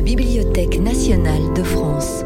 [0.00, 2.24] la Bibliothèque nationale de France.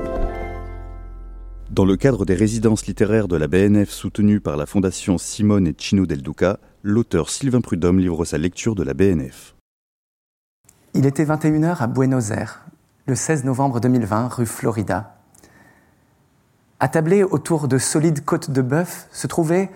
[1.71, 5.75] Dans le cadre des résidences littéraires de la BNF soutenues par la Fondation Simone et
[5.77, 9.57] Chino del Duca, l'auteur Sylvain Prudhomme livre sa lecture de la BNF.
[10.95, 12.65] Il était 21h à Buenos Aires,
[13.07, 15.17] le 16 novembre 2020, rue Florida.
[16.79, 19.69] Attablée autour de solides côtes de bœuf se trouvait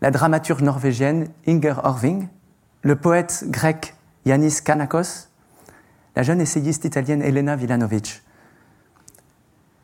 [0.00, 2.26] la dramaturge norvégienne Inger Orving,
[2.82, 3.94] le poète grec
[4.24, 5.28] Yanis Kanakos,
[6.16, 8.22] la jeune essayiste italienne Elena Vilanovic.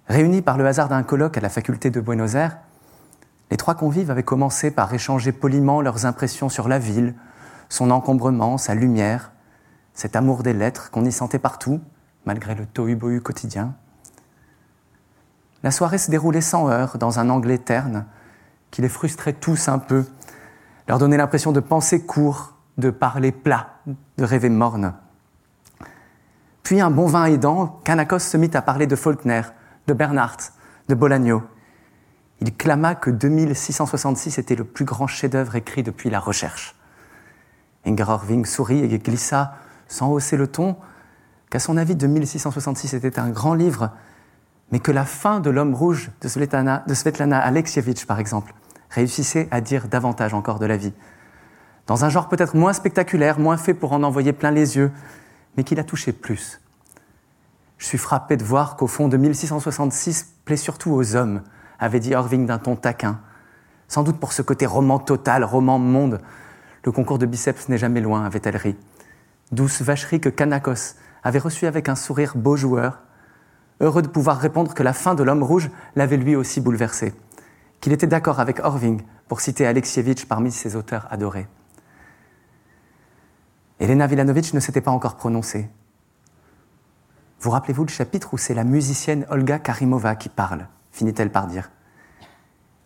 [0.09, 2.57] Réunis par le hasard d'un colloque à la faculté de Buenos Aires,
[3.51, 7.15] les trois convives avaient commencé par échanger poliment leurs impressions sur la ville,
[7.69, 9.33] son encombrement, sa lumière,
[9.93, 11.83] cet amour des lettres qu'on y sentait partout,
[12.25, 13.75] malgré le tohu-bohu quotidien.
[15.63, 18.07] La soirée se déroulait sans heurts, dans un anglais terne,
[18.71, 20.07] qui les frustrait tous un peu,
[20.89, 23.75] leur donnait l'impression de penser court, de parler plat,
[24.17, 24.95] de rêver morne.
[26.73, 29.43] Puis un bon vin aidant, Kanakos se mit à parler de Faulkner,
[29.87, 30.55] de Bernhardt,
[30.89, 31.43] de Bolagno.
[32.41, 36.75] Il clama que 2666 était le plus grand chef-d'œuvre écrit depuis la recherche.
[37.85, 39.53] Inger Orving sourit et glissa,
[39.87, 40.77] sans hausser le ton,
[41.51, 43.91] qu'à son avis 2666 était un grand livre,
[44.71, 47.53] mais que la fin de L'homme rouge de Svetlana, de Svetlana
[48.09, 48.55] par exemple,
[48.89, 50.95] réussissait à dire davantage encore de la vie.
[51.87, 54.91] Dans un genre peut-être moins spectaculaire, moins fait pour en envoyer plein les yeux,
[55.59, 56.62] mais qui la touchait plus.
[57.83, 61.43] Je suis frappé de voir qu'au fond de 1666 plaît surtout aux hommes,
[61.81, 63.19] avait dit Irving d'un ton taquin.
[63.89, 66.21] Sans doute pour ce côté roman total, roman monde.
[66.85, 68.77] Le concours de biceps n'est jamais loin, avait-elle ri.
[69.51, 70.95] Douce vacherie que Kanakos
[71.25, 73.01] avait reçue avec un sourire beau joueur,
[73.81, 77.13] heureux de pouvoir répondre que la fin de l'homme rouge l'avait lui aussi bouleversé,
[77.81, 81.49] qu'il était d'accord avec Orving pour citer Alexievitch parmi ses auteurs adorés.
[83.81, 85.69] Elena Vilanovic ne s'était pas encore prononcée.
[87.43, 91.73] Vous rappelez-vous le chapitre où c'est la musicienne Olga Karimova qui parle finit-elle par dire.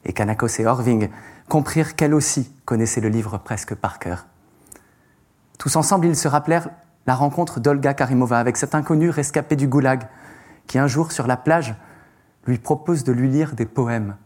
[0.06, 1.10] Et Kanakos et Orving
[1.46, 4.26] comprirent qu'elle aussi connaissait le livre presque par cœur.
[5.58, 6.70] Tous ensemble, ils se rappelèrent
[7.06, 10.04] la rencontre d'Olga Karimova avec cet inconnu rescapé du goulag
[10.66, 11.74] qui un jour sur la plage
[12.46, 14.16] lui propose de lui lire des poèmes.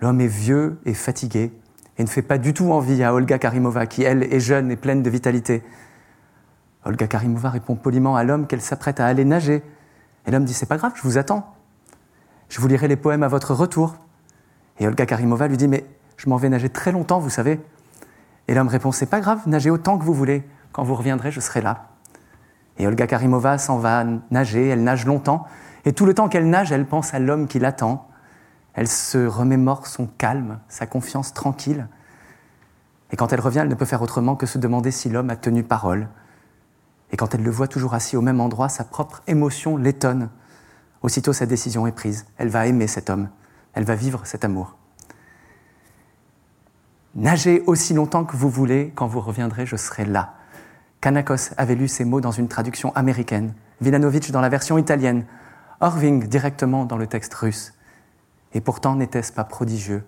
[0.00, 1.52] L'homme est vieux et fatigué
[1.96, 4.76] et ne fait pas du tout envie à Olga Karimova qui, elle, est jeune et
[4.76, 5.62] pleine de vitalité.
[6.84, 9.62] Olga Karimova répond poliment à l'homme qu'elle s'apprête à aller nager.
[10.26, 11.54] Et l'homme dit C'est pas grave, je vous attends.
[12.48, 13.96] Je vous lirai les poèmes à votre retour.
[14.78, 15.86] Et Olga Karimova lui dit Mais
[16.16, 17.60] je m'en vais nager très longtemps, vous savez.
[18.48, 20.44] Et l'homme répond C'est pas grave, nagez autant que vous voulez.
[20.72, 21.88] Quand vous reviendrez, je serai là.
[22.78, 25.46] Et Olga Karimova s'en va nager, elle nage longtemps.
[25.84, 28.08] Et tout le temps qu'elle nage, elle pense à l'homme qui l'attend.
[28.74, 31.86] Elle se remémore son calme, sa confiance tranquille.
[33.12, 35.36] Et quand elle revient, elle ne peut faire autrement que se demander si l'homme a
[35.36, 36.08] tenu parole,
[37.14, 40.30] et quand elle le voit toujours assis au même endroit, sa propre émotion l'étonne.
[41.00, 42.26] Aussitôt sa décision est prise.
[42.38, 43.28] Elle va aimer cet homme.
[43.72, 44.76] Elle va vivre cet amour.
[47.14, 50.34] Nagez aussi longtemps que vous voulez, quand vous reviendrez, je serai là.
[51.00, 55.24] Kanakos avait lu ces mots dans une traduction américaine, Vilanovic dans la version italienne,
[55.78, 57.74] Orving directement dans le texte russe.
[58.54, 60.02] Et pourtant n'était-ce pas prodigieux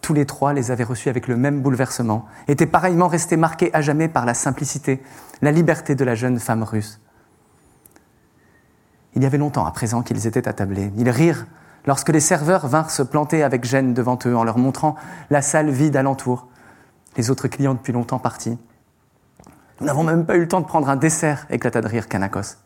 [0.00, 3.80] tous les trois les avaient reçus avec le même bouleversement, étaient pareillement restés marqués à
[3.80, 5.02] jamais par la simplicité,
[5.42, 7.00] la liberté de la jeune femme russe.
[9.14, 10.92] Il y avait longtemps à présent qu'ils étaient attablés.
[10.96, 11.46] Ils rirent
[11.86, 14.94] lorsque les serveurs vinrent se planter avec gêne devant eux en leur montrant
[15.30, 16.46] la salle vide alentour,
[17.16, 18.58] les autres clients depuis longtemps partis.
[19.80, 22.56] Nous n'avons même pas eu le temps de prendre un dessert, éclata de rire Kanakos.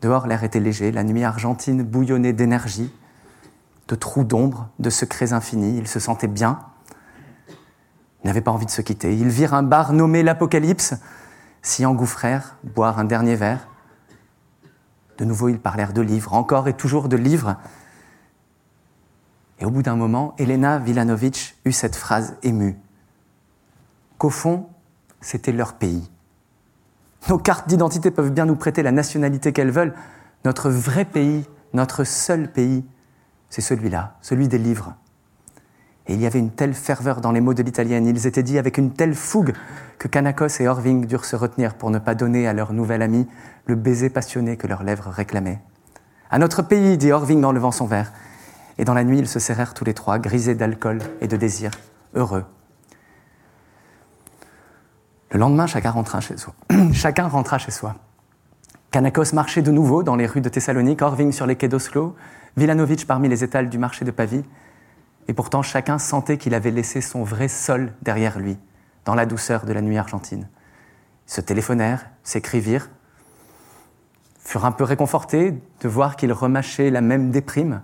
[0.00, 2.92] Dehors, l'air était léger, la nuit argentine bouillonnait d'énergie
[3.88, 5.76] de trous d'ombre, de secrets infinis.
[5.78, 6.60] Ils se sentaient bien.
[8.22, 9.16] Ils n'avaient pas envie de se quitter.
[9.16, 10.94] Ils virent un bar nommé l'Apocalypse,
[11.62, 13.68] s'y engouffrèrent, boire un dernier verre.
[15.18, 17.56] De nouveau, ils parlèrent de livres, encore et toujours de livres.
[19.58, 22.78] Et au bout d'un moment, Elena Vilanovic eut cette phrase émue
[24.18, 24.66] qu'au fond,
[25.20, 26.08] c'était leur pays.
[27.28, 29.94] Nos cartes d'identité peuvent bien nous prêter la nationalité qu'elles veulent.
[30.44, 32.84] Notre vrai pays, notre seul pays,
[33.50, 34.94] c'est celui-là, celui des livres.
[36.06, 38.58] Et il y avait une telle ferveur dans les mots de l'italienne, ils étaient dits
[38.58, 39.52] avec une telle fougue
[39.98, 43.26] que Kanakos et Orving durent se retenir pour ne pas donner à leur nouvel ami
[43.66, 45.60] le baiser passionné que leurs lèvres réclamaient.
[46.30, 48.12] À notre pays, dit Orving en levant son verre.
[48.78, 51.70] Et dans la nuit, ils se serrèrent tous les trois, grisés d'alcool et de désir,
[52.14, 52.44] heureux.
[55.30, 56.54] Le lendemain, chacun rentra chez soi.
[56.92, 57.96] chacun rentra chez soi.
[58.90, 62.16] Kanakos marchait de nouveau dans les rues de Thessalonique, Orving sur les quais d'Oslo,
[62.56, 64.44] Vilanovic parmi les étals du marché de Pavie,
[65.28, 68.56] et pourtant chacun sentait qu'il avait laissé son vrai sol derrière lui,
[69.04, 70.48] dans la douceur de la nuit argentine.
[71.26, 72.88] Ils se téléphonèrent, s'écrivirent.
[74.38, 77.82] furent un peu réconfortés de voir qu'ils remâchaient la même déprime.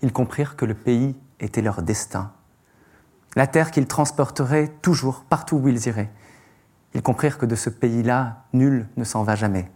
[0.00, 2.32] Ils comprirent que le pays était leur destin,
[3.34, 6.10] la terre qu'ils transporteraient toujours partout où ils iraient.
[6.96, 9.70] Ils comprirent que de ce pays-là, nul ne s'en va jamais.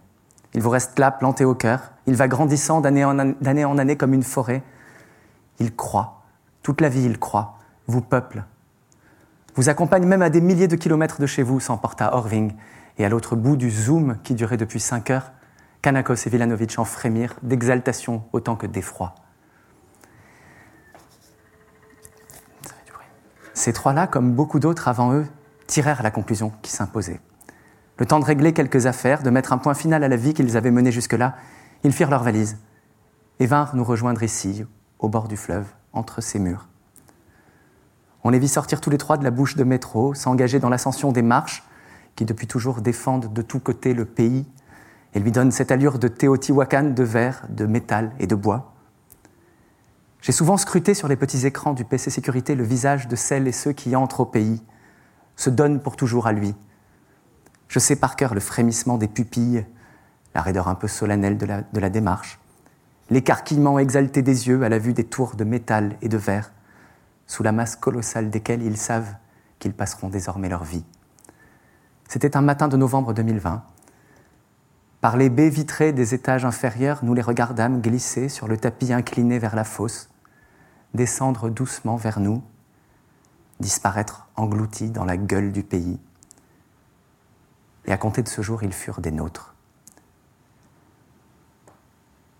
[0.55, 1.91] Il vous reste là, planté au cœur.
[2.07, 3.19] Il va grandissant d'année en,
[3.77, 4.63] année comme une forêt.
[5.59, 6.23] Il croit.
[6.63, 7.59] Toute la vie, il croit.
[7.85, 8.43] Vous peuple.
[9.53, 12.55] Vous accompagne même à des milliers de kilomètres de chez vous, s'emporta Orving.
[12.97, 15.31] Et à l'autre bout du zoom qui durait depuis cinq heures,
[15.83, 19.13] Kanakos et Vilanovic en frémirent d'exaltation autant que d'effroi.
[23.53, 25.27] Ces trois-là, comme beaucoup d'autres avant eux,
[25.71, 27.21] tirèrent la conclusion qui s'imposait.
[27.97, 30.57] Le temps de régler quelques affaires, de mettre un point final à la vie qu'ils
[30.57, 31.35] avaient menée jusque-là,
[31.85, 32.57] ils firent leurs valises
[33.39, 34.65] et vinrent nous rejoindre ici,
[34.99, 36.67] au bord du fleuve, entre ces murs.
[38.25, 41.13] On les vit sortir tous les trois de la bouche de métro, s'engager dans l'ascension
[41.13, 41.63] des marches
[42.17, 44.45] qui depuis toujours défendent de tous côtés le pays
[45.13, 48.73] et lui donnent cette allure de Teotihuacan de verre, de métal et de bois.
[50.21, 53.53] J'ai souvent scruté sur les petits écrans du PC Sécurité le visage de celles et
[53.53, 54.61] ceux qui entrent au pays,
[55.41, 56.53] se donnent pour toujours à lui.
[57.67, 59.65] Je sais par cœur le frémissement des pupilles,
[60.35, 62.39] la raideur un peu solennelle de la démarche,
[63.09, 66.51] l'écarquillement exalté des yeux à la vue des tours de métal et de verre,
[67.25, 69.15] sous la masse colossale desquelles ils savent
[69.57, 70.85] qu'ils passeront désormais leur vie.
[72.07, 73.63] C'était un matin de novembre 2020.
[74.99, 79.39] Par les baies vitrées des étages inférieurs, nous les regardâmes glisser sur le tapis incliné
[79.39, 80.11] vers la fosse,
[80.93, 82.43] descendre doucement vers nous,
[83.61, 85.99] disparaître engloutis dans la gueule du pays.
[87.85, 89.55] Et à compter de ce jour, ils furent des nôtres.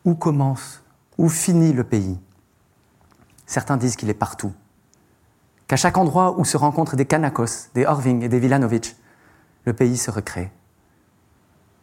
[0.04, 0.84] Où commence,
[1.18, 2.20] où finit le pays?
[3.46, 4.54] Certains disent qu'il est partout,
[5.68, 8.96] qu'à chaque endroit où se rencontrent des Kanakos, des Orving et des Vilanovic,
[9.66, 10.52] le pays se recrée.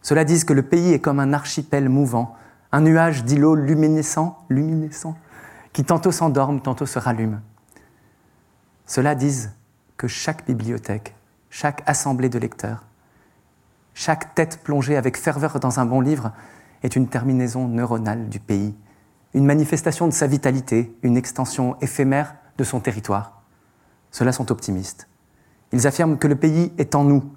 [0.02, 2.37] Cela dit que le pays est comme un archipel mouvant,
[2.73, 5.17] un nuage d'îlots luminescents, luminescents,
[5.73, 7.40] qui tantôt s'endorment, tantôt se rallument.
[8.88, 9.46] Cela dit
[9.99, 11.14] que chaque bibliothèque,
[11.50, 12.85] chaque assemblée de lecteurs,
[13.93, 16.32] chaque tête plongée avec ferveur dans un bon livre
[16.82, 18.75] est une terminaison neuronale du pays,
[19.35, 23.43] une manifestation de sa vitalité, une extension éphémère de son territoire.
[24.11, 25.06] Ceux-là sont optimistes.
[25.73, 27.31] Ils affirment que le pays est en nous,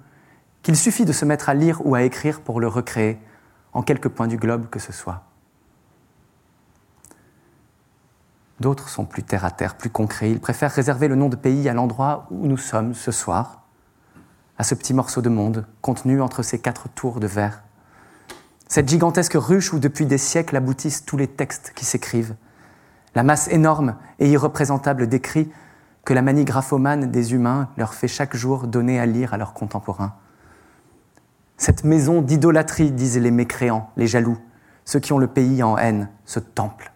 [0.62, 3.20] qu'il suffit de se mettre à lire ou à écrire pour le recréer,
[3.74, 5.22] en quelque point du globe que ce soit.
[8.62, 10.30] D'autres sont plus terre à terre, plus concrets.
[10.30, 13.64] Ils préfèrent réserver le nom de pays à l'endroit où nous sommes ce soir,
[14.56, 17.64] à ce petit morceau de monde contenu entre ces quatre tours de verre.
[18.68, 22.36] Cette gigantesque ruche où depuis des siècles aboutissent tous les textes qui s'écrivent.
[23.16, 25.50] La masse énorme et irreprésentable d'écrits
[26.04, 29.54] que la manie graphomane des humains leur fait chaque jour donner à lire à leurs
[29.54, 30.14] contemporains.
[31.56, 34.38] Cette maison d'idolâtrie, disent les mécréants, les jaloux,
[34.84, 36.91] ceux qui ont le pays en haine, ce temple.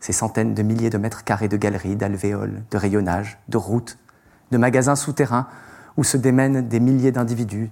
[0.00, 3.98] Ces centaines de milliers de mètres carrés de galeries, d'alvéoles, de rayonnages, de routes,
[4.50, 5.46] de magasins souterrains
[5.96, 7.70] où se démènent des milliers d'individus,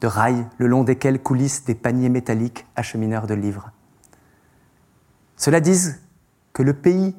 [0.00, 3.70] de rails le long desquels coulissent des paniers métalliques achemineurs de livres.
[5.36, 5.78] Cela dit
[6.52, 7.16] que le pays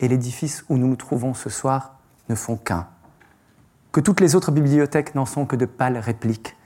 [0.00, 1.98] et l'édifice où nous nous trouvons ce soir
[2.28, 2.88] ne font qu'un
[3.94, 6.56] que toutes les autres bibliothèques n'en sont que de pâles répliques,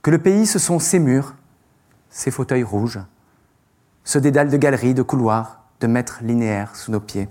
[0.00, 1.34] que le pays, ce sont ces murs,
[2.08, 3.00] ces fauteuils rouges,
[4.02, 7.28] ce dédale de galeries, de couloirs, de mètres linéaires sous nos pieds.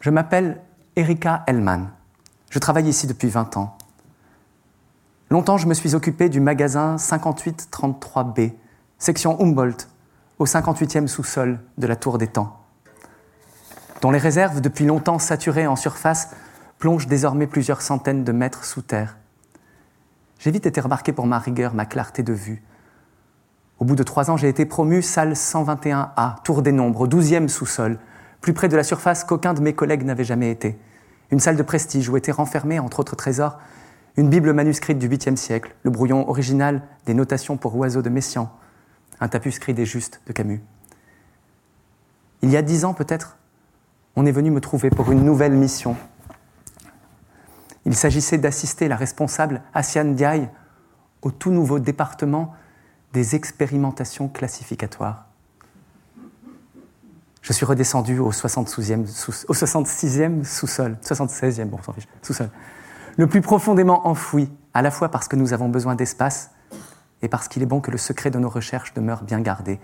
[0.00, 0.60] Je m'appelle
[0.96, 1.90] Erika Hellman.
[2.50, 3.76] Je travaille ici depuis 20 ans.
[5.30, 8.52] Longtemps, je me suis occupée du magasin 5833B,
[8.98, 9.88] section Humboldt,
[10.38, 12.62] au 58e sous-sol de la Tour des Temps
[14.02, 16.30] dont les réserves, depuis longtemps saturées en surface,
[16.78, 19.16] plongent désormais plusieurs centaines de mètres sous terre.
[20.40, 22.62] J'ai vite été remarqué pour ma rigueur, ma clarté de vue.
[23.82, 27.48] Au bout de trois ans, j'ai été promu salle 121A, tour des nombres, au douzième
[27.48, 27.98] sous-sol,
[28.40, 30.78] plus près de la surface qu'aucun de mes collègues n'avait jamais été.
[31.32, 33.58] Une salle de prestige où était renfermée, entre autres trésors,
[34.16, 38.52] une Bible manuscrite du 8e siècle, le brouillon original des notations pour oiseaux de Messian,
[39.18, 40.62] un tapuscrit des Justes de Camus.
[42.42, 43.36] Il y a dix ans peut-être,
[44.14, 45.96] on est venu me trouver pour une nouvelle mission.
[47.84, 50.48] Il s'agissait d'assister la responsable Asiane Diaye
[51.22, 52.54] au tout nouveau département
[53.12, 55.26] des expérimentations classificatoires.
[57.42, 62.50] Je suis redescendu au, 66e sous-sol, 76e, bon, s'en fiche, sous-sol,
[63.16, 66.50] le plus profondément enfoui, à la fois parce que nous avons besoin d'espace
[67.20, 69.80] et parce qu'il est bon que le secret de nos recherches demeure bien gardé.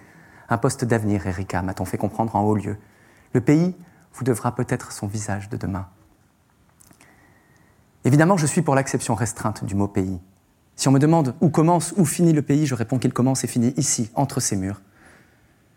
[0.49, 2.77] Un poste d'avenir, Erika, m'a-t-on fait comprendre en haut lieu.
[3.35, 3.77] Le pays
[4.15, 5.87] vous devra peut-être son visage de demain.
[8.05, 10.21] Évidemment, je suis pour l'acception restreinte du mot pays.
[10.79, 13.49] Si on me demande où commence, où finit le pays, je réponds qu'il commence et
[13.49, 14.81] finit ici, entre ces murs.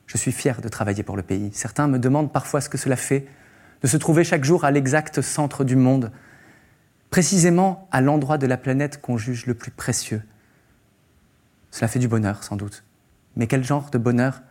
[0.05, 1.50] Je suis fier de travailler pour le pays.
[1.53, 3.25] Certains me demandent parfois ce que cela fait
[3.81, 6.12] de se trouver chaque jour à l'exact centre du monde,
[7.10, 10.22] précisément à l'endroit de la planète qu'on juge le plus précieux.
[11.72, 12.84] Cela fait du bonheur, sans doute.
[13.36, 14.43] Mais quel genre de bonheur?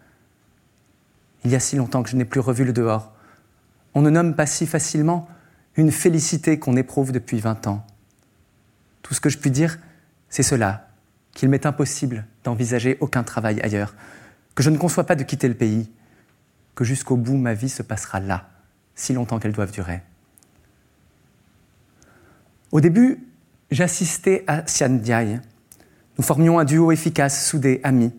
[1.44, 3.12] Il y a si longtemps que je n'ai plus revu le dehors.
[3.94, 5.28] On ne nomme pas si facilement
[5.76, 7.86] une félicité qu'on éprouve depuis 20 ans.
[9.02, 9.78] Tout ce que je puis dire,
[10.30, 10.88] c'est cela,
[11.32, 13.94] qu'il m'est impossible d'envisager aucun travail ailleurs,
[14.54, 15.90] que je ne conçois pas de quitter le pays,
[16.74, 18.48] que jusqu'au bout ma vie se passera là,
[18.94, 20.02] si longtemps qu'elle doive durer.
[22.72, 23.26] Au début,
[23.70, 25.00] j'assistais à Sian
[26.18, 28.12] Nous formions un duo efficace, soudé, ami.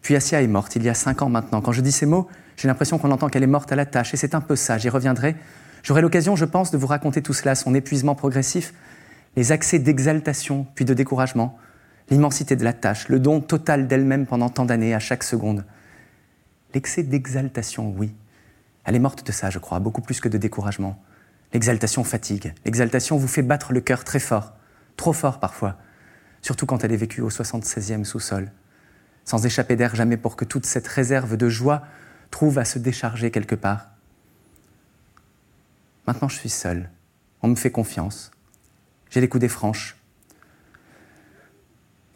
[0.00, 1.60] Puis Asia est morte il y a cinq ans maintenant.
[1.60, 4.14] Quand je dis ces mots, j'ai l'impression qu'on entend qu'elle est morte à la tâche,
[4.14, 5.36] et c'est un peu ça, j'y reviendrai.
[5.82, 8.72] J'aurai l'occasion, je pense, de vous raconter tout cela, son épuisement progressif,
[9.36, 11.58] les accès d'exaltation puis de découragement,
[12.10, 15.64] l'immensité de la tâche, le don total d'elle-même pendant tant d'années, à chaque seconde.
[16.74, 18.14] L'excès d'exaltation, oui.
[18.84, 21.02] Elle est morte de ça, je crois, beaucoup plus que de découragement.
[21.52, 22.54] L'exaltation fatigue.
[22.64, 24.54] L'exaltation vous fait battre le cœur très fort,
[24.96, 25.76] trop fort parfois,
[26.40, 28.50] surtout quand elle est vécue au 76e sous-sol
[29.24, 31.82] sans échapper d'air jamais pour que toute cette réserve de joie
[32.30, 33.88] trouve à se décharger quelque part.
[36.06, 36.90] Maintenant, je suis seul.
[37.42, 38.30] On me fait confiance.
[39.12, 39.96] J'ai les coudées franches.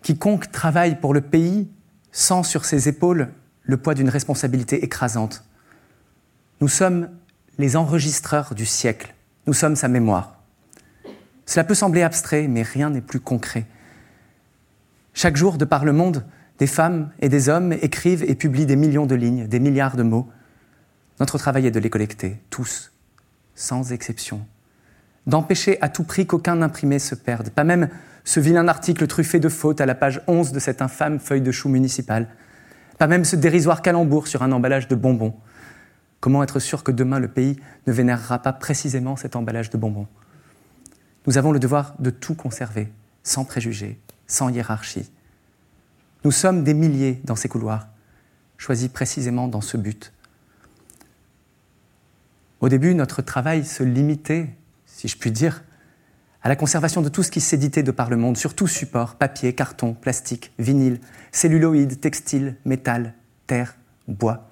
[0.01, 1.69] Quiconque travaille pour le pays
[2.11, 3.29] sent sur ses épaules
[3.65, 5.45] le poids d'une responsabilité écrasante.
[6.63, 7.11] Nous sommes
[7.59, 9.15] les enregistreurs du siècle.
[9.47, 10.41] Nous sommes sa mémoire.
[11.45, 13.67] Cela peut sembler abstrait, mais rien n'est plus concret.
[15.13, 16.25] Chaque jour, de par le monde,
[16.59, 20.03] des femmes et des hommes écrivent et publient des millions de lignes, des milliards de
[20.03, 20.31] mots.
[21.21, 22.91] Notre travail est de les collecter, tous,
[23.55, 24.47] sans exception.
[25.27, 27.89] D'empêcher à tout prix qu'aucun imprimé se perde, pas même
[28.25, 31.53] ce vilain article truffé de fautes à la page 11 de cette infâme feuille de
[31.53, 32.29] chou municipale,
[32.99, 35.35] pas même ce dérisoire calembour sur un emballage de bonbons.
[36.21, 40.07] Comment être sûr que demain le pays ne vénérera pas précisément cet emballage de bonbons?
[41.27, 42.93] Nous avons le devoir de tout conserver,
[43.23, 45.11] sans préjugés, sans hiérarchie.
[46.25, 47.89] Nous sommes des milliers dans ces couloirs,
[48.57, 50.13] choisis précisément dans ce but.
[52.61, 54.49] Au début, notre travail se limitait,
[54.97, 55.63] si je puis dire,
[56.43, 59.17] à la conservation de tout ce qui s'éditait de par le monde, sur tout support,
[59.17, 61.01] papier, carton, plastique, vinyle,
[61.33, 63.13] celluloïde, textile, métal,
[63.47, 63.77] terre,
[64.09, 64.49] bois.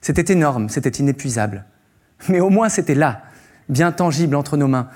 [0.00, 1.64] C'était énorme, c'était inépuisable.
[2.28, 3.24] Mais au moins c'était là,
[3.68, 4.88] bien tangible entre nos mains,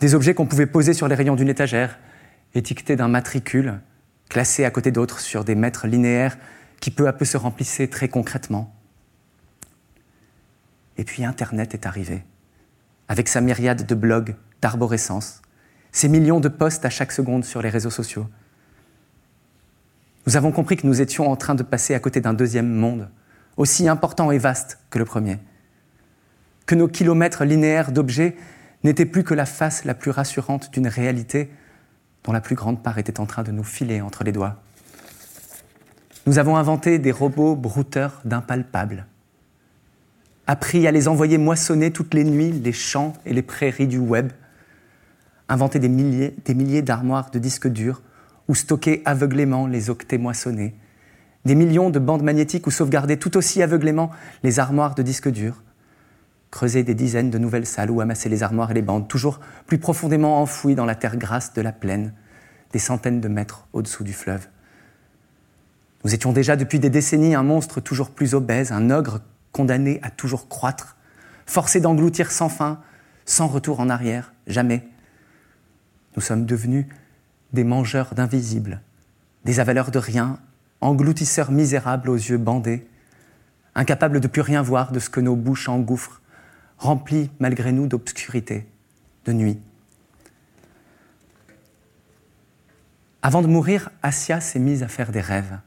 [0.00, 1.98] des objets qu'on pouvait poser sur les rayons d'une étagère,
[2.54, 3.80] étiquetés d'un matricule,
[4.28, 6.36] classés à côté d'autres sur des mètres linéaires
[6.80, 8.74] qui peu à peu se remplissaient très concrètement.
[10.98, 12.22] Et puis Internet est arrivé,
[13.10, 15.42] avec sa myriade de blogs, d'arborescences,
[15.90, 18.28] ses millions de posts à chaque seconde sur les réseaux sociaux.
[20.28, 23.10] Nous avons compris que nous étions en train de passer à côté d'un deuxième monde,
[23.56, 25.38] aussi important et vaste que le premier.
[26.66, 28.36] Que nos kilomètres linéaires d'objets
[28.84, 31.50] n'étaient plus que la face la plus rassurante d'une réalité
[32.22, 34.62] dont la plus grande part était en train de nous filer entre les doigts.
[36.26, 39.06] Nous avons inventé des robots brouteurs d'impalpables,
[40.50, 44.32] appris à les envoyer moissonner toutes les nuits les champs et les prairies du web,
[45.48, 48.02] inventé des milliers, des milliers d'armoires de disques durs
[48.48, 50.74] où stocker aveuglément les octets moissonnés,
[51.44, 54.10] des millions de bandes magnétiques où sauvegarder tout aussi aveuglément
[54.42, 55.62] les armoires de disques durs,
[56.50, 59.38] creuser des dizaines de nouvelles salles où amasser les armoires et les bandes, toujours
[59.68, 62.12] plus profondément enfouies dans la terre grasse de la plaine,
[62.72, 64.48] des centaines de mètres au-dessous du fleuve.
[66.02, 69.20] Nous étions déjà depuis des décennies un monstre toujours plus obèse, un ogre
[69.52, 70.96] condamné à toujours croître,
[71.46, 72.80] forcé d'engloutir sans fin,
[73.24, 74.86] sans retour en arrière, jamais.
[76.16, 76.86] Nous sommes devenus
[77.52, 78.80] des mangeurs d'invisibles,
[79.44, 80.38] des avaleurs de rien,
[80.80, 82.86] engloutisseurs misérables aux yeux bandés,
[83.74, 86.20] incapables de plus rien voir de ce que nos bouches engouffrent,
[86.78, 88.66] rempli malgré nous d'obscurité,
[89.24, 89.58] de nuit.
[93.22, 95.58] Avant de mourir, Asia s'est mise à faire des rêves.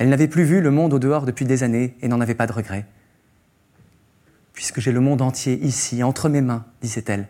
[0.00, 2.48] Elle n'avait plus vu le monde au dehors depuis des années et n'en avait pas
[2.48, 2.86] de regret.
[4.52, 7.28] Puisque j'ai le monde entier ici, entre mes mains, disait-elle.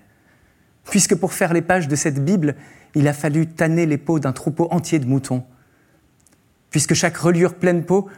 [0.85, 2.55] Puisque pour faire les pages de cette Bible,
[2.95, 5.45] il a fallu tanner les peaux d'un troupeau entier de moutons.
[6.71, 8.09] Puisque chaque reliure pleine peau,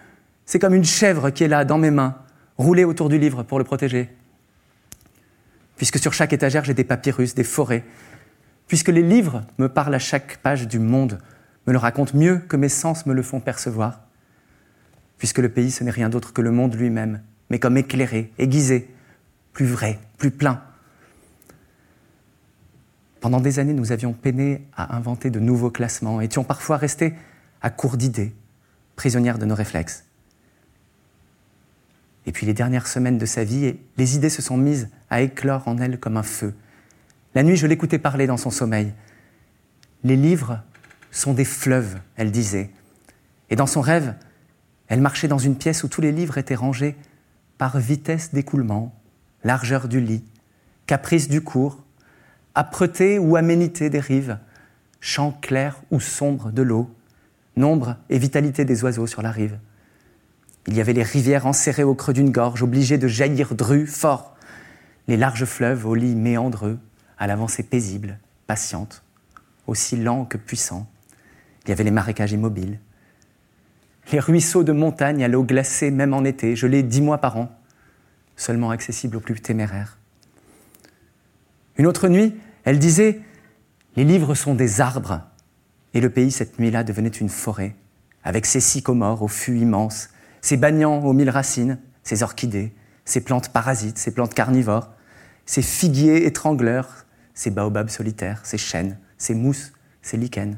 [0.46, 2.16] c'est comme une chèvre qui est là, dans mes mains,
[2.58, 4.08] roulée autour du livre pour le protéger
[5.82, 7.82] puisque sur chaque étagère j'ai des papyrus, des forêts,
[8.68, 11.18] puisque les livres me parlent à chaque page du monde,
[11.66, 14.01] me le racontent mieux que mes sens me le font percevoir,
[15.22, 18.92] puisque le pays ce n'est rien d'autre que le monde lui-même, mais comme éclairé, aiguisé,
[19.52, 20.64] plus vrai, plus plein.
[23.20, 27.14] Pendant des années, nous avions peiné à inventer de nouveaux classements, étions parfois restés
[27.60, 28.34] à court d'idées,
[28.96, 30.06] prisonnières de nos réflexes.
[32.26, 35.68] Et puis les dernières semaines de sa vie, les idées se sont mises à éclore
[35.68, 36.52] en elle comme un feu.
[37.36, 38.92] La nuit, je l'écoutais parler dans son sommeil.
[40.02, 40.58] Les livres
[41.12, 42.70] sont des fleuves, elle disait.
[43.50, 44.16] Et dans son rêve,
[44.92, 46.96] elle marchait dans une pièce où tous les livres étaient rangés
[47.56, 48.94] par vitesse d'écoulement,
[49.42, 50.22] largeur du lit,
[50.84, 51.82] caprice du cours,
[52.54, 54.36] âpreté ou aménité des rives,
[55.00, 56.94] champ clair ou sombre de l'eau,
[57.56, 59.58] nombre et vitalité des oiseaux sur la rive.
[60.66, 64.36] Il y avait les rivières enserrées au creux d'une gorge, obligées de jaillir dru, fort,
[65.08, 66.78] les larges fleuves au lit méandreux,
[67.16, 69.02] à l'avancée paisible, patiente,
[69.66, 70.86] aussi lent que puissant.
[71.64, 72.78] Il y avait les marécages immobiles,
[74.10, 77.50] les ruisseaux de montagne à l'eau glacée même en été, gelés dix mois par an,
[78.36, 79.98] seulement accessibles aux plus téméraires.
[81.76, 83.20] Une autre nuit, elle disait
[83.96, 85.22] Les livres sont des arbres.
[85.94, 87.76] Et le pays, cette nuit-là, devenait une forêt,
[88.24, 90.08] avec ses sycomores au fût immense,
[90.40, 92.72] ses bagnans aux mille racines, ses orchidées,
[93.04, 94.90] ses plantes parasites, ses plantes carnivores,
[95.46, 100.56] ses figuiers étrangleurs, ses baobabs solitaires, ses chênes, ses mousses, ses lichens.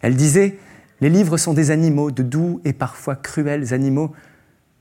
[0.00, 0.58] Elle disait
[1.00, 4.12] Les livres sont des animaux, de doux et parfois cruels animaux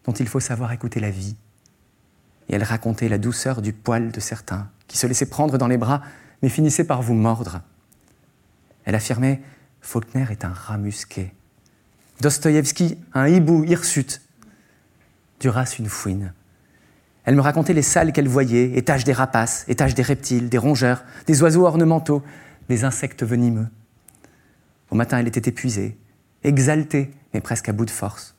[0.05, 1.35] dont il faut savoir écouter la vie.
[2.49, 5.77] Et elle racontait la douceur du poil de certains, qui se laissaient prendre dans les
[5.77, 6.01] bras,
[6.41, 7.61] mais finissaient par vous mordre.
[8.85, 9.41] Elle affirmait
[9.81, 11.33] Faulkner est un rat musqué.
[12.21, 14.21] Dostoïevski, un hibou hirsute.
[15.39, 16.33] Duras, une fouine.
[17.25, 21.03] Elle me racontait les salles qu'elle voyait, étages des rapaces, étages des reptiles, des rongeurs,
[21.27, 22.23] des oiseaux ornementaux,
[22.69, 23.67] des insectes venimeux.
[24.89, 25.97] Au matin, elle était épuisée,
[26.43, 28.35] exaltée, mais presque à bout de force.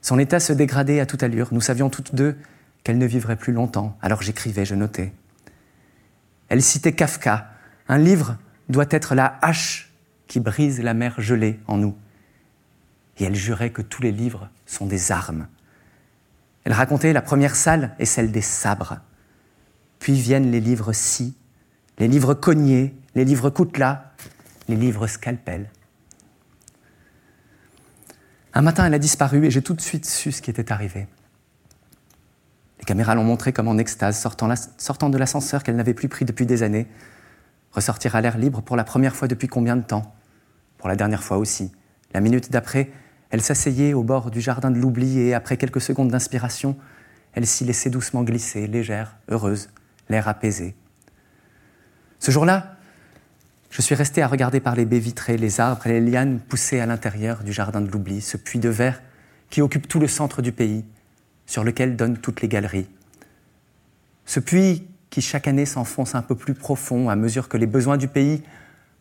[0.00, 1.48] Son état se dégradait à toute allure.
[1.52, 2.36] Nous savions toutes deux
[2.84, 5.12] qu'elle ne vivrait plus longtemps, alors j'écrivais, je notais.
[6.48, 7.48] Elle citait Kafka.
[7.88, 8.36] Un livre
[8.68, 9.92] doit être la hache
[10.26, 11.96] qui brise la mer gelée en nous.
[13.18, 15.46] Et elle jurait que tous les livres sont des armes.
[16.64, 18.98] Elle racontait la première salle est celle des sabres.
[19.98, 21.36] Puis viennent les livres scie,
[21.98, 24.12] les livres cognés, les livres coutelas,
[24.68, 25.70] les livres scalpels.
[28.54, 31.06] Un matin, elle a disparu et j'ai tout de suite su ce qui était arrivé.
[32.78, 36.24] Les caméras l'ont montré comme en extase, sortant, sortant de l'ascenseur qu'elle n'avait plus pris
[36.24, 36.86] depuis des années,
[37.70, 40.14] ressortir à l'air libre pour la première fois depuis combien de temps?
[40.78, 41.72] Pour la dernière fois aussi.
[42.12, 42.90] La minute d'après,
[43.30, 46.76] elle s'asseyait au bord du jardin de l'oubli et, après quelques secondes d'inspiration,
[47.32, 49.70] elle s'y laissait doucement glisser, légère, heureuse,
[50.10, 50.74] l'air apaisé.
[52.18, 52.71] Ce jour-là,
[53.72, 56.78] je suis resté à regarder par les baies vitrées les arbres et les lianes poussés
[56.78, 59.02] à l'intérieur du jardin de l'oubli, ce puits de verre
[59.48, 60.84] qui occupe tout le centre du pays,
[61.46, 62.86] sur lequel donnent toutes les galeries.
[64.26, 67.96] Ce puits qui chaque année s'enfonce un peu plus profond à mesure que les besoins
[67.96, 68.42] du pays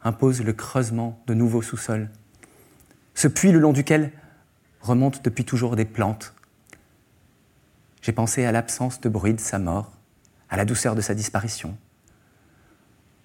[0.04, 2.10] imposent le creusement de nouveaux sous-sols.
[3.14, 4.12] Ce puits le long duquel
[4.80, 6.34] remontent depuis toujours des plantes.
[8.02, 9.92] J'ai pensé à l'absence de bruit de sa mort,
[10.50, 11.78] à la douceur de sa disparition,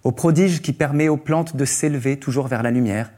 [0.06, 3.10] au prodige qui permet aux plantes de s'élever toujours vers la lumière,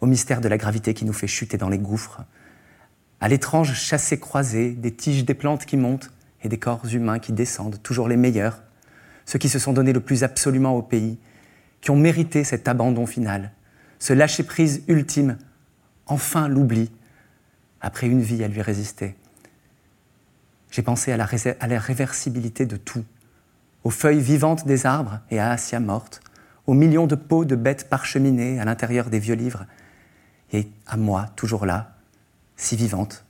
[0.00, 2.20] au mystère de la gravité qui nous fait chuter dans les gouffres,
[3.20, 6.12] à l'étrange chassé-croisé des tiges des plantes qui montent
[6.44, 8.62] et des corps humains qui descendent, toujours les meilleurs,
[9.26, 11.18] ceux qui se sont donnés le plus absolument au pays,
[11.80, 13.50] qui ont mérité cet abandon final,
[13.98, 15.36] ce lâcher-prise ultime,
[16.06, 16.92] enfin l'oubli,
[17.80, 19.16] après une vie à lui résister.
[20.70, 21.24] J'ai pensé à la,
[21.80, 23.04] réversibilité de tout,
[23.88, 26.20] aux feuilles vivantes des arbres et à Assia morte,
[26.66, 29.64] aux millions de peaux de bêtes parcheminées à l'intérieur des vieux livres,
[30.52, 31.96] et à moi, toujours là,
[32.54, 33.24] si vivante.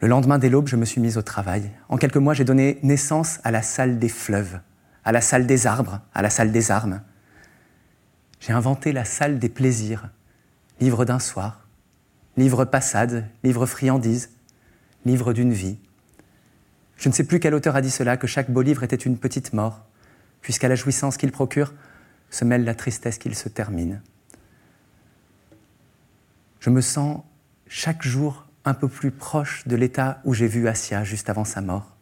[0.00, 1.70] Le lendemain dès l'aube, je me suis mise au travail.
[1.88, 4.60] En quelques mois, j'ai donné naissance à la salle des fleuves,
[5.02, 7.00] à la salle des arbres, à la salle des armes.
[8.40, 10.10] J'ai inventé la salle des plaisirs,
[10.80, 11.66] livre d'un soir,
[12.36, 14.32] livre passade, livre friandise,
[15.06, 15.78] livre d'une vie.
[16.96, 19.18] Je ne sais plus quel auteur a dit cela, que chaque beau livre était une
[19.18, 19.84] petite mort,
[20.40, 21.74] puisqu'à la jouissance qu'il procure
[22.30, 24.00] se mêle la tristesse qu'il se termine
[26.66, 27.20] je me sens
[27.68, 31.60] chaque jour un peu plus proche de l'état où j'ai vu Assia juste avant sa
[31.60, 31.94] mort.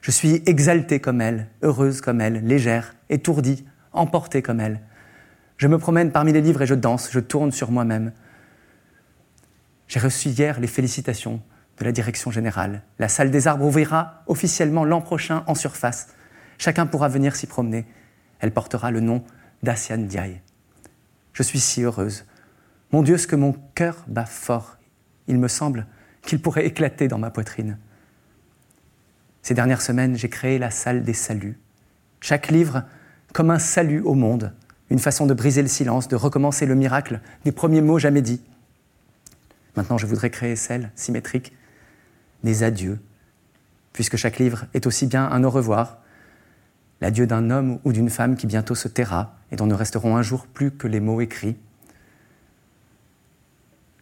[0.00, 4.80] Je suis exaltée comme elle, heureuse comme elle, légère, étourdie, emportée comme elle.
[5.58, 8.12] Je me promène parmi les livres et je danse, je tourne sur moi-même.
[9.88, 11.42] J'ai reçu hier les félicitations
[11.78, 12.82] de la direction générale.
[12.98, 16.08] La salle des arbres ouvrira officiellement l'an prochain en surface.
[16.58, 17.86] Chacun pourra venir s'y promener.
[18.40, 19.24] Elle portera le nom
[19.62, 20.40] d'Asian Diaye.
[21.32, 22.24] Je suis si heureuse.
[22.92, 24.78] Mon Dieu, ce que mon cœur bat fort.
[25.26, 25.86] Il me semble
[26.22, 27.78] qu'il pourrait éclater dans ma poitrine.
[29.42, 31.58] Ces dernières semaines, j'ai créé la salle des saluts,
[32.20, 32.82] Chaque livre
[33.32, 34.52] comme un salut au monde,
[34.90, 38.42] une façon de briser le silence, de recommencer le miracle des premiers mots jamais dits.
[39.76, 41.52] Maintenant, je voudrais créer celle, symétrique,
[42.44, 43.00] des adieux,
[43.92, 45.98] puisque chaque livre est aussi bien un au revoir,
[47.00, 50.22] l'adieu d'un homme ou d'une femme qui bientôt se taira et dont ne resteront un
[50.22, 51.56] jour plus que les mots écrits.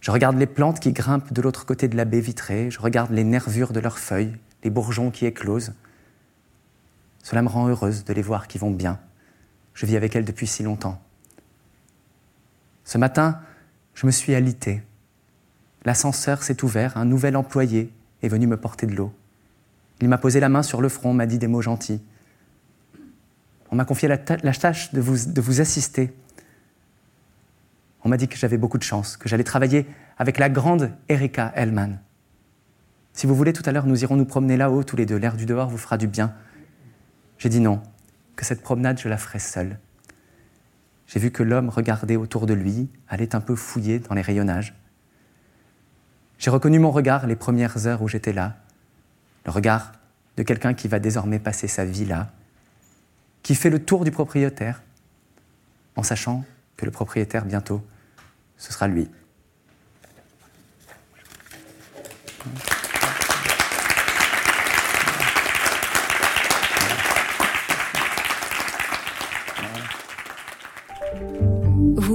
[0.01, 3.11] Je regarde les plantes qui grimpent de l'autre côté de la baie vitrée, je regarde
[3.11, 5.75] les nervures de leurs feuilles, les bourgeons qui éclosent.
[7.23, 9.01] Cela me rend heureuse de les voir qui vont bien.
[9.75, 11.03] Je vis avec elles depuis si longtemps.
[12.85, 13.41] Ce matin,
[13.95, 14.83] je me suis alité.
[15.85, 17.93] L'ascenseur s'est ouvert, un nouvel employé
[18.27, 19.13] est venu me porter de l'eau.
[20.01, 22.03] Il m'a posé la main sur le front, m'a dit des mots gentils.
[23.71, 26.13] On m'a confié la, tâche de vous, de vous assister.
[28.05, 29.87] On m'a dit que j'avais beaucoup de chance, que j'allais travailler
[30.19, 31.99] avec la grande Erika Hellman.
[33.13, 35.17] Si vous voulez, tout à l'heure, nous irons nous promener là-haut, tous les deux.
[35.17, 36.35] L'air du dehors vous fera du bien.
[37.39, 37.83] J'ai dit non,
[38.37, 39.79] que cette promenade, je la ferai seule.
[41.07, 44.75] J'ai vu que l'homme regardait autour de lui, allait un peu fouiller dans les rayonnages.
[46.39, 48.57] J'ai reconnu mon regard les premières heures où j'étais là,
[49.45, 49.93] le regard
[50.37, 52.31] de quelqu'un qui va désormais passer sa vie là,
[53.43, 54.83] qui fait le tour du propriétaire,
[55.95, 56.45] en sachant
[56.77, 57.83] que le propriétaire bientôt,
[58.59, 59.09] ce sera lui.